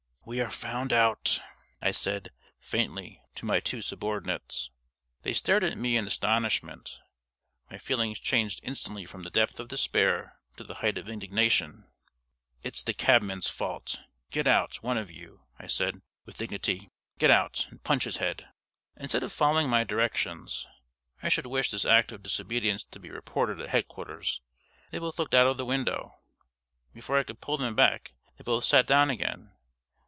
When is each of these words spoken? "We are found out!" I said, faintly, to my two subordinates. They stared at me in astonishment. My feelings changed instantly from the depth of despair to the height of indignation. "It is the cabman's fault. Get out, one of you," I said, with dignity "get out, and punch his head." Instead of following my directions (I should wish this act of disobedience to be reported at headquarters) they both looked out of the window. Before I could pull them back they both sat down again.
"We 0.23 0.39
are 0.39 0.51
found 0.51 0.93
out!" 0.93 1.41
I 1.81 1.89
said, 1.89 2.29
faintly, 2.59 3.23
to 3.33 3.45
my 3.45 3.59
two 3.59 3.81
subordinates. 3.81 4.69
They 5.23 5.33
stared 5.33 5.63
at 5.63 5.79
me 5.79 5.97
in 5.97 6.05
astonishment. 6.05 6.99
My 7.71 7.79
feelings 7.79 8.19
changed 8.19 8.59
instantly 8.61 9.07
from 9.07 9.23
the 9.23 9.31
depth 9.31 9.59
of 9.59 9.67
despair 9.69 10.37
to 10.57 10.63
the 10.63 10.75
height 10.75 10.99
of 10.99 11.09
indignation. 11.09 11.87
"It 12.61 12.75
is 12.77 12.83
the 12.83 12.93
cabman's 12.93 13.47
fault. 13.49 13.99
Get 14.29 14.47
out, 14.47 14.75
one 14.83 14.95
of 14.99 15.09
you," 15.09 15.47
I 15.57 15.65
said, 15.65 16.03
with 16.23 16.37
dignity 16.37 16.91
"get 17.17 17.31
out, 17.31 17.65
and 17.71 17.83
punch 17.83 18.03
his 18.03 18.17
head." 18.17 18.45
Instead 18.97 19.23
of 19.23 19.33
following 19.33 19.69
my 19.71 19.83
directions 19.83 20.67
(I 21.23 21.29
should 21.29 21.47
wish 21.47 21.71
this 21.71 21.83
act 21.83 22.11
of 22.11 22.21
disobedience 22.21 22.83
to 22.83 22.99
be 22.99 23.09
reported 23.09 23.59
at 23.59 23.69
headquarters) 23.69 24.39
they 24.91 24.99
both 24.99 25.17
looked 25.17 25.33
out 25.33 25.47
of 25.47 25.57
the 25.57 25.65
window. 25.65 26.21
Before 26.93 27.17
I 27.17 27.23
could 27.23 27.41
pull 27.41 27.57
them 27.57 27.75
back 27.75 28.13
they 28.37 28.43
both 28.43 28.63
sat 28.65 28.85
down 28.85 29.09
again. 29.09 29.55